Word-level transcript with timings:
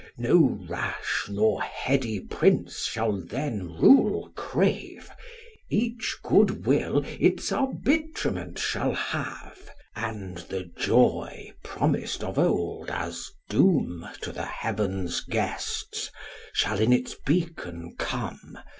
No 0.17 0.57
rash 0.67 1.27
nor 1.29 1.61
heady 1.61 2.19
prince 2.21 2.85
shall 2.85 3.11
then 3.23 3.67
rule 3.73 4.31
crave, 4.35 5.11
Each 5.69 6.17
good 6.23 6.65
will 6.65 7.03
its 7.19 7.51
arbitrement 7.51 8.57
shall 8.57 8.95
have; 8.95 9.69
And 9.95 10.37
the 10.39 10.63
joy, 10.75 11.51
promised 11.63 12.23
of 12.23 12.39
old 12.39 12.89
as 12.89 13.29
doom 13.47 14.07
To 14.21 14.31
the 14.31 14.45
heaven's 14.47 15.19
guests, 15.21 16.09
shall 16.51 16.79
in 16.79 16.91
its 16.91 17.13
beacon 17.23 17.93
come. 17.99 18.57